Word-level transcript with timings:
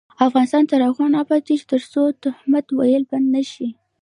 افغانستان 0.27 0.63
تر 0.71 0.79
هغو 0.87 1.05
نه 1.13 1.17
ابادیږي، 1.23 1.65
ترڅو 1.71 2.01
تهمت 2.23 2.65
ویل 2.71 3.03
بند 3.11 3.27
نشي. 3.35 3.69